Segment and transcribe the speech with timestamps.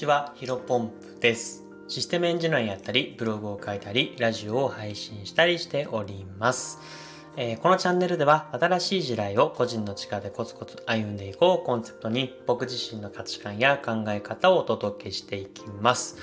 [0.00, 1.62] ちは、ヒロポンプです。
[1.86, 6.78] システムエンジニアやったり、ブログを書いたり、ラジオを配信したりしております。
[7.36, 16.16] えー、このチャンネルでは新しい時代を個人の力でコツコツ歩んでいこうコンセプトに僕自身の価値観や考え方をお届けしていきます。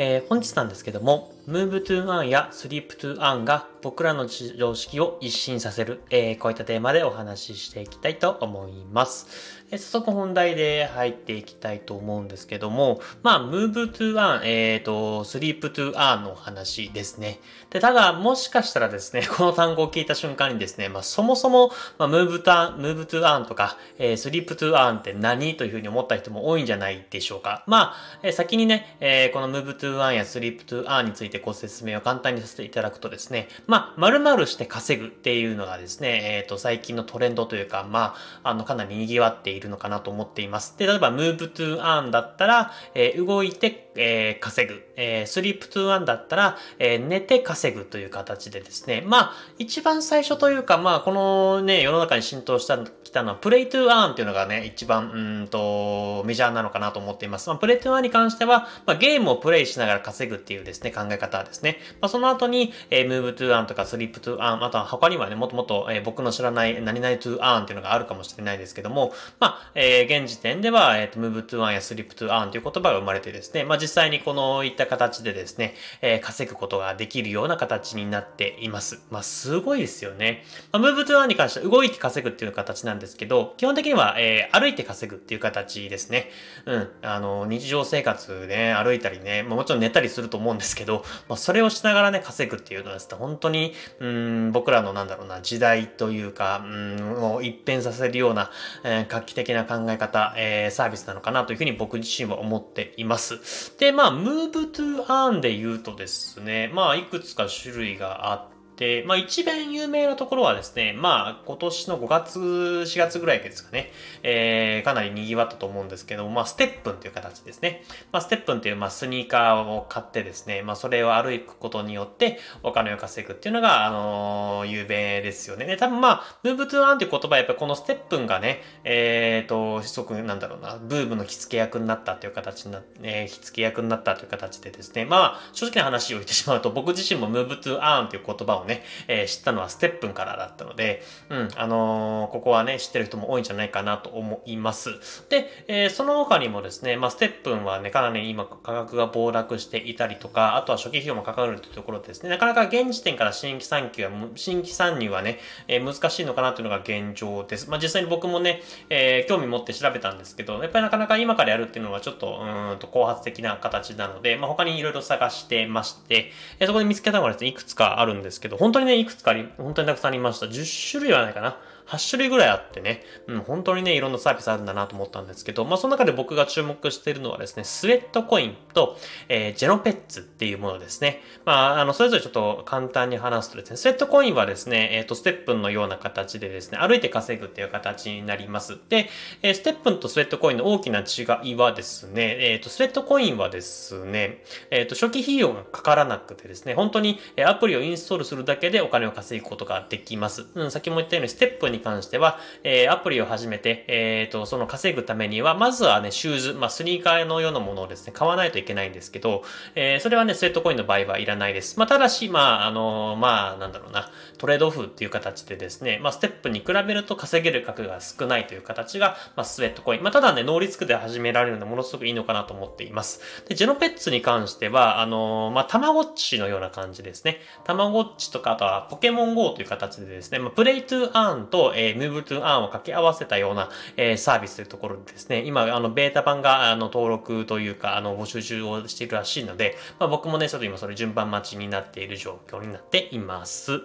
[0.00, 9.26] えー、本日なんですけども、Move to Earn や Sleep to Earn が僕らの常識を一新させる、えー、こういったテーマでお話ししていきたいと思います。
[9.70, 17.40] えー、早速本題で入っていきたいと思うんですけども、まあ、Move to Earn、えっ、ー、と、Sleep to Earn の話ですね。
[17.70, 27.64] で、ただ、もしかしたらですね、 この単語を聞いた瞬間にですね、まあ、そもそも、まあ、Move to Earn、Move to Earn とか、えー、Sleep to Earn って何というふうに思った人も多いんじゃないでしょうか。
[27.66, 40.76] まあ、えー、先にね、えー、この Move to to earn や sleep to earn についてご説明を簡単にさせていただくとですね、まあ、〇〇して稼ぐっていうのがですね、えっ、ー、と、最近のトレンドというか、まあ、あの、かなり賑わっているのかなと思っています。
[40.78, 44.82] で、例えば move to earn だったら、えー、動いて、えー、稼ぐ。
[44.96, 57.48] えー、sleep to earn だったら、えー、寝て稼ぐという形でですね、まあ、一番最初というか、まあ、このね、世の中に浸透したきたのは、 play to earn っていうのがね、一番、うんと、メジャーなのかなと思っています。
[57.48, 61.78] まあ、 play to earn に関しては、まあ、ゲームをプレイしながら稼ぐっていうですね、考え方ですね。
[62.00, 72.14] まあ、その後に、えー、 move to earn とか sleep to earn、あとは他にはね、もっともっと、えー、僕の知らない何々 to earn っていうのがあるかもしれないですけども、まあ、えー、現時点では、えっ、ー、と、 Move to Earn や Sleep
[72.14, 79.00] to Earn という言葉が生まれてですね、まあ、実実際にこのいった形でですね、えー、稼ぐことができるような形になっています。
[79.10, 80.44] まあ、すごいですよね。
[80.72, 86.30] まあ、 Move to Earn に関しては動いて稼ぐっていう形なんですけど、基本的には、えー、歩いて稼ぐっていう形ですね。
[86.66, 86.88] うん。
[87.00, 98.50] あの、日常生活で、ね、歩いたりね、まあ、もちろん寝たりすると思うんですけど、まあ、それをしながらね、稼ぐっていうのはですね、本当に、うん、僕らのなんだろうな、時代というか、うん、を一変させるような、
[98.84, 103.38] えー、画期的な考え方、えー、サービスなのかなというふうに僕自身は思っています。
[103.78, 117.82] で、まあ、move to earn で言うとですね、まあ、いくつか種類があって、で、まあ一番有名なところはですね、まあ今年の5月、4月ぐらいですかね、えー、かなり賑わったと思うんですけども、まあ STEPN という形ですね。
[118.12, 125.66] まあ STEPN というまあスニーカーを買ってですね、まあそれを歩くことによってお金を稼ぐっていうのが、あのー、有名ですよね。
[125.66, 144.90] で、多分まあ、 Move to Earn という言葉はやっぱりこの STEPN がね、えっ、ー、と、すごくなんだろうな、ブームの火付け役になったという形にな、えー、火付け役になったという形でですね、まあ正直な話を言ってしまうと僕自身も Move to Earn という言葉をね、ねえー、知ったのはステップンからだったので、うん、あのー、ここはね、知ってる人も多いんじゃないかなと思います。
[145.28, 157.70] で、えー、その他にもですね、まあ、ステップンはね、かなり今価格が暴落していたりとか、あとは初期費用もかかるというところですね、なかなか現時点から新規参入は、新規参入はね、えー、難しいのかなというのが現状です。
[157.70, 170.46] まあ、実際に僕もね、えー、興味持って調べたんですけど、やっぱりなかなか今からやるっていうのはちょっと、うんと、後発的な形なので、まあ、他にいろいろ探してまして、えー、そこで見つけたのがですね、いくつかあるんですけど、本当にね、いくつかあり、本当にたくさんありました。
[170.46, 171.56] 10種類はないかな。
[171.88, 178.96] 8種類ぐらいあってね、うん、本当にね、いろんなサービスあるんだなと思ったんですけど、まあ、その中で僕が注目しているのはですね、スウェットコインと、
[179.28, 181.22] えー、ジェノペッツっていうものですね。
[181.46, 188.76] まあ、あの、それぞれちょっと簡単に話すとですね、スウェットコインはですね、えっ、ー、と、ステップンのような形でですね、歩いて稼ぐっていう形になります。
[188.88, 189.08] で、
[189.42, 200.46] えー、ステップンとスウェットコインの大きな違いはですね、えっ、ー、と、スウェットコインはですね、えっ、と、初期費用がかからなくてですね、本当にアプリをインストールするだけでお金を稼ぐことができます。
[200.54, 209.42] うん、先も言ったように、ステップンにに関しては、えー、アプリを始めて、えっ、ー、と、その稼ぐためには、まずはね、シューズ、まあ、スニーカーのようなものをですね、買わないといけないんですけど、
[209.74, 211.78] えー、それはね、スウェットコインの場合はいらないです。
[211.78, 220.02] まあ、ただし、まあ、あのまあ、なんだろうな、トレードオフっていう形でですね、まあ、ステップに比べると稼げる額が少ないという形が、まあ、スウェットコイン。
[220.02, 223.20] まあ、ただね、ノーリスクで始められるの、ものすごくいいのかなと思っています。
[223.48, 227.40] で、 Genopets に関しては、あのまあ、たまごっちのような感じですね。
[227.64, 243.80] たまごっちとか、あとはポケモン GO という形でですね、まあ、 Play to Earn と、えー、 Move to Earn を掛け合わせたような、えー、サービスというところでですね、今、あの、ベータ版が、あの、登録というか、あの、募集中をしているらしいので、まあ、僕もね、ちょっと今それ順番待ちになっている状況になっています。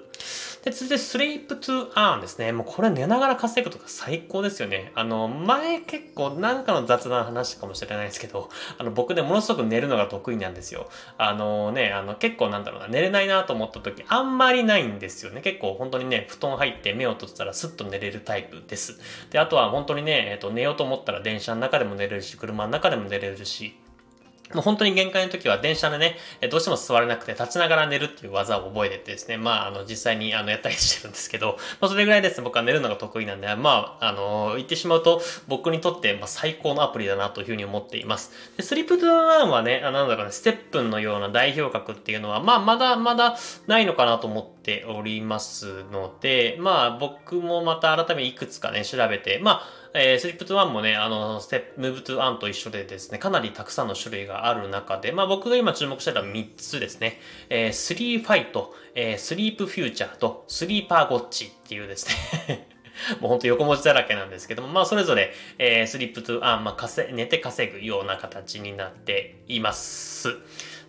[0.64, 2.52] で、続いて、 Sleep to Earn ですね。
[2.54, 4.92] もうこれ寝ながら稼ぐとか最高ですよね。
[4.96, 10.90] あの、前結構なんかの雑談話かもしれないですけど、あの、僕ね、ものすごく寝るのが得意なんですよ。
[11.18, 15.42] あのね、あの、結構なんだろうな、寝れないなと思った時、あんまりないんですよね。
[15.42, 19.00] 結構本当にね、布団入って目を閉じたらスッと寝れるタイプです。
[19.30, 23.76] で、あとは本当にね、えっ、と、寝ようと思ったら電車の中でも寝れるし、車の中でも寝れるし、
[24.54, 26.18] もう本当に限界の時は電車でね、
[26.50, 38.32] どうしても座れなくて立ちながら寝るっていう技を覚えててですね、まあ、あの、実際にあの、やったりしてるんですけど、まあ、それぐらいですね、僕は寝るのが得意なんで、まあ、あの、言ってしまうと、僕にとって、まあ、最高のアプリだなというふうに思っています。
[38.58, 57.20] で、 Sleep to Earn はね、なんだろうね、 STEPN のような代表格っていうのは、まあ、まだまだないのかなと思っておりますので、まあ、僕もまた改めていくつかね、調べて、まあ、えー、 Sleep to Earn もね、あの、ステップ、 Move to Earn と一緒でですね、かなりたくさんの種類がある中で、まあ僕が今注目してた3つですね、
[57.50, 62.08] えー、 SleeFi と、えー、 Sleep Future と Sleepagotchi っていうです
[62.48, 62.68] ね
[63.22, 70.38] もうほんと横文字だらけなんですけども、まあそれぞれ、えー、スリップトゥワン、まあ稼、寝て稼ぐような形になっています。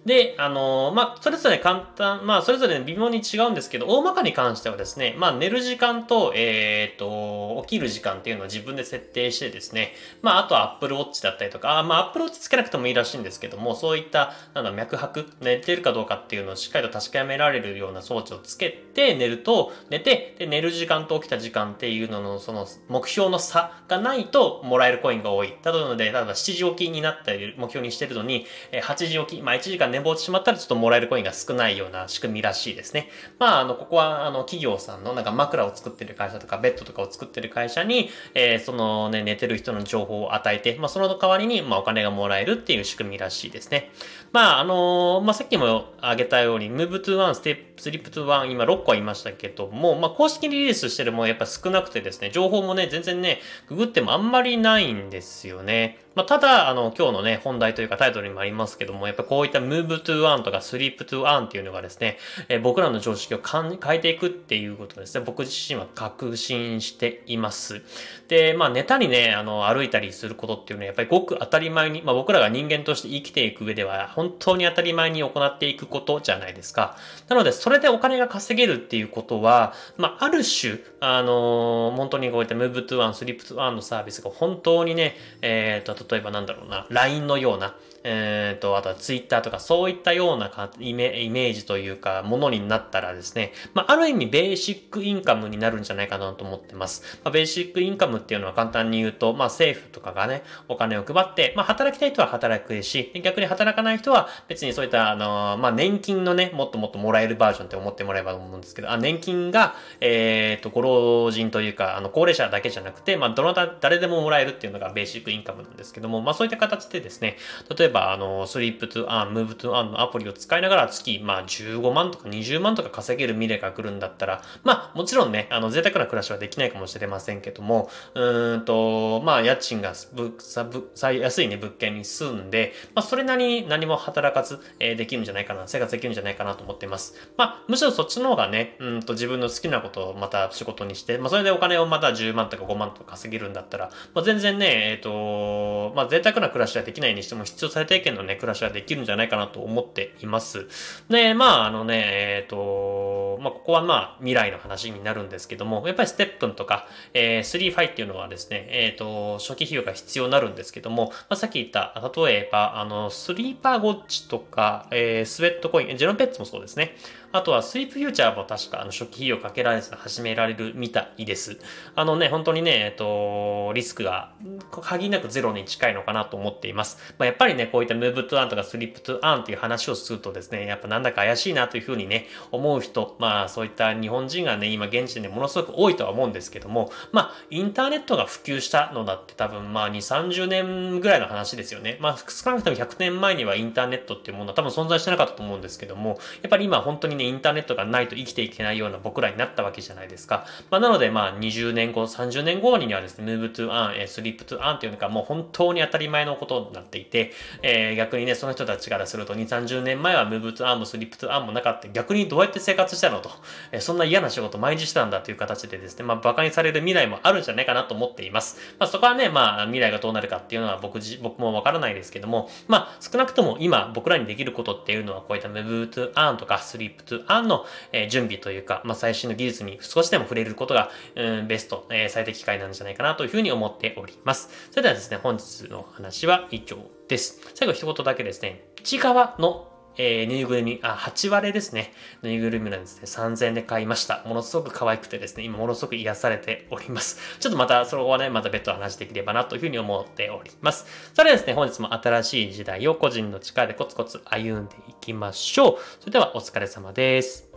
[0.04, 25.48] で、あのー、まあ、それぞれ簡単、まあ、それぞれ微妙に違うんですけど、大まかに関してはですね、まあ、寝る時間と、えっ、ー、と、起きる時間っていうのを自分で設定してですね、まあ、あとは Apple Watch だったりとか、あまあ、Apple Watch つけなくてもいいらしいんですけども、そういった、なんだ、脈拍、寝てるかどうかっていうのをしっかりと確かめられるような装置をつけて寝ると、寝て、で、寝る時間と起きた時間っていうのの、その、目標の差がないと、もらえるコインが多い。
[25.48, 33.08] 例えば、例えば7時起きになったり、目標にしてるのに、8時起き、まあ、1時間寝坊してしまったら、ちょっともらえるコインが少ないような仕組みらしいですね。
[33.38, 43.90] まあ、あの、ここは、あの、企業さんのなんか枕を作ってる会社とか、ベッドとかを作ってる会社に、えー、そのね、寝てる人の情報を与えて、まあ、その代わりに、まあ、お金がもらえるっていう仕組みらしいですね。
[44.32, 56.03] まあ、あのー、まあ、さっきも挙げたように、Move to One、Step、Sleep to One、今6個言いましたけども、まあ、公式リリースしてるものやっぱ少なくてですね、情報もね、全然ね、ググってもあんまりないんですよね。
[56.14, 62.18] まあ、ただ、あの、今日のね、本題というかタイトルにもありますけども、やっぱこういった Move to One とか Sleep to One っていうのがですね、
[62.48, 67.82] えー、僕らの常識を変えていくっていうことですね、僕自身は確信しています。
[68.28, 76.96] で、まあ、寝たりね、あの、歩いたりすることっていうのはやっぱりごく当たり前に、まあ、僕らが人間として生きていく上では、本当に当たり前に行っていくことじゃないですか。
[77.28, 87.74] なので、それでお金が稼げるっていうことは、まあ、ある種、あのー、本当にこういった Move to One、Sleep to One のサービスが本当にね、えっ、と、例えばなんだろうな、LINE のような、
[88.04, 97.18] えっ、ー、と、あとは Twitter とかそういったようなイメージというか、ものになったらですね、まあ、ある意味ベーシックインカムになるんじゃないかなと思ってます。
[97.24, 117.36] まあ、ベーシックインカムっていうのは簡単に言うと、まあ、政府とかがね、お金を配って、まあ、働きたい人は働くし、逆に働かない人は別にそういった、あのー、まあ、年金のね、もっともっともらえるバージョンって思ってもらえばと思うんですけど、あ、年金が、えっ、ー、と、ご老人というか、あの、高齢者だけじゃなくて、まあ、どなた、誰でももらえるっていうのがベーシックインカムなんですけども、まあ、そういった形でですね、
[117.76, 137.14] 例えば、あの、スリープトゥアン、ムーブトゥアンのアプリを使いながら月、まあ、15万とか20万とか稼げる未来が来るんだったら、まあ、もちろんね、あの、贅沢な暮らしはできないかもしれませんけども、うんと、まあ、家賃がぶさぶ安いね、物件に住んで、まあ、それなりに何も働かず、えー、できるんじゃないかな、生活できるんじゃないかなと思っています。
[137.36, 150.66] まあ、むしろそっちの方がね、うんと、自分の好きなことをまた仕事にして、まあ、それでお金をまた10万とか5万とか稼げるんだったら、まあ、全然ね、えっ、ー、と、まあ、贅沢な暮らしはできないにしても、必要最低限のね、暮らしはできるんじゃないかなと思っています。
[151.08, 166.96] で、まあ、あのね、えっ、ー、と、まあ、ここはまあ、未来の話になるんですけども、やっぱりステップンとか、えー、3ファイっていうのはですね、えっ、ー、と、初期費用が必要になるんですけども、まあ、さっき言った、例えば、あの、スリーパーゴッチとか、えー、スウェットコイン、ジェロンペッツもそうですね。
[167.34, 171.58] あとはスイープフューチャーも確かあの初期費用かけられず始められるみたいです。
[171.96, 174.30] あのね、本当にね、えっと、リスクが
[174.70, 176.96] 限りなくゼロに近いのかなと思っています。
[177.18, 191.98] まあ、やっぱりね、こういったムーブトゥアンとかスリップトゥアンっていう話をするとですね、やっぱなんだか怪しいなというふうにね、思う人、まあそういった日本人がね、今現地でものすごく多いとは思うんですけども、まあインターネットが普及したのだって多分まあ2、30年ぐらいの話ですよね。
[192.00, 200.46] まあ少なくとも100年前にはインターネットっていうものは多分存在してなかったと思うんですけども、やっぱり今本当にね、インターネットがないと生きていけないような僕らになったわけじゃないですか。
[200.70, 211.88] まあ、なので、まあ、20年後、30年後にはですね、move to on, sleep to on っていうのがもう本当に当たり前のことになっていて、えー、逆にね、その人たちからすると2、30年前は move to on も sleep to on もなかった。
[211.88, 213.30] 逆にどうやって生活したのと、
[213.72, 218.58] えー、そんな嫌な仕事毎日したんだという形でですね、まあ、馬鹿にされる未来もあるんじゃないかなと思っています。
[218.78, 234.48] まあ、そこはね、まあ、未来がどうなるかっていうのは僕僕もわからないですけども、まあ、少なくとも今僕らにできることっていうのはこういった move to on とか sleep to on の、えー、準備というか、まあ、最新の技術に少しでも触れることが、うん、ベスト、えー、最適解なんじゃないかなというふうに思っております。
[234.70, 236.78] それではですね、本日の話は以上
[237.08, 237.40] です。
[237.54, 241.92] 最後一言だけですね、内側のえー、ぬいぐるみ、あ、8割ですね。
[242.22, 243.02] ぬいぐるみなんですね。
[243.04, 244.22] 3000円で買いました。
[244.26, 247.18] ものすごく可愛くてですね、今ものすごく癒されております。
[247.38, 250.86] ちょっとまた、その後はね、また別途話できればなというふうに思っております。
[251.14, 255.78] それではですね、本日も新しい時代を個人の力でコツコツ歩んでいきましょう。
[256.00, 257.50] それではお疲れ様です。